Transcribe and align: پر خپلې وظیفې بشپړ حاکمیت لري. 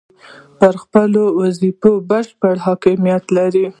پر 0.59 0.73
خپلې 0.83 1.23
وظیفې 1.41 1.93
بشپړ 2.09 2.55
حاکمیت 2.65 3.23
لري. 3.37 3.65